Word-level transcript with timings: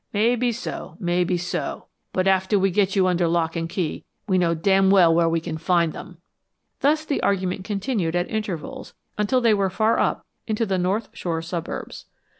"Maybe 0.13 0.51
so 0.51 0.97
maybe 0.99 1.37
so. 1.37 1.85
But 2.11 2.25
after 2.27 2.57
we 2.57 2.71
get 2.71 2.95
you 2.95 3.05
under 3.05 3.27
lock 3.27 3.55
and 3.55 3.69
key, 3.69 4.03
we 4.27 4.39
know 4.39 4.55
damn 4.55 4.89
well 4.89 5.13
where 5.13 5.29
we 5.29 5.39
can 5.39 5.59
find 5.59 5.93
them." 5.93 6.17
Thus 6.79 7.05
the 7.05 7.21
argument 7.21 7.65
continued 7.65 8.15
at 8.15 8.27
intervals 8.27 8.95
until 9.19 9.41
they 9.41 9.53
were 9.53 9.69
far 9.69 9.99
up 9.99 10.25
into 10.47 10.65
the 10.65 10.79
North 10.79 11.09
Shore 11.13 11.43
suburbs. 11.43 12.05